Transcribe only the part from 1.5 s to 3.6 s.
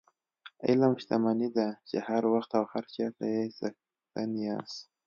ده چې هر وخت او هر چېرته یې